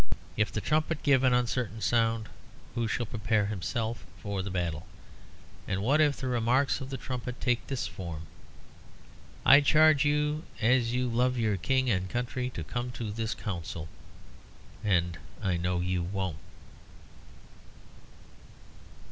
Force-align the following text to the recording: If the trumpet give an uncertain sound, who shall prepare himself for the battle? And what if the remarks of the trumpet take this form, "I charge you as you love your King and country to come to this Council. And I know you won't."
If 0.35 0.51
the 0.51 0.61
trumpet 0.61 1.03
give 1.03 1.21
an 1.23 1.31
uncertain 1.31 1.79
sound, 1.79 2.27
who 2.73 2.87
shall 2.87 3.05
prepare 3.05 3.45
himself 3.45 4.03
for 4.19 4.41
the 4.41 4.49
battle? 4.49 4.87
And 5.67 5.83
what 5.83 6.01
if 6.01 6.17
the 6.17 6.27
remarks 6.27 6.81
of 6.81 6.89
the 6.89 6.97
trumpet 6.97 7.39
take 7.39 7.67
this 7.67 7.85
form, 7.85 8.23
"I 9.45 9.61
charge 9.61 10.03
you 10.03 10.43
as 10.59 10.91
you 10.91 11.07
love 11.07 11.37
your 11.37 11.55
King 11.55 11.87
and 11.91 12.09
country 12.09 12.49
to 12.49 12.63
come 12.63 12.89
to 12.93 13.11
this 13.11 13.35
Council. 13.35 13.87
And 14.83 15.19
I 15.39 15.57
know 15.57 15.81
you 15.81 16.01
won't." 16.01 16.37